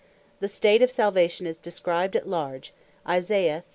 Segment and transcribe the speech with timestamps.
[0.39, 2.73] The state of Salvation is described at large,
[3.07, 3.65] Isaiah, 33.